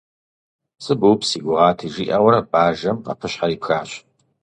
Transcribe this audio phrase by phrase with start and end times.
[0.77, 3.89] Пцӏы быупс си гугъати,- жиӏэурэ бажэм къэпыщхьэр ипхащ.